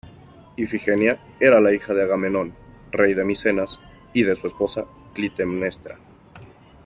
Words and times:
Ifigenia 0.57 1.19
era 1.39 1.59
la 1.59 1.75
hija 1.75 1.93
de 1.93 2.01
Agamenón, 2.01 2.55
rey 2.91 3.13
de 3.13 3.23
Micenas, 3.23 3.79
y 4.13 4.23
de 4.23 4.35
su 4.35 4.47
esposa 4.47 4.85
Clitemnestra. 5.13 5.99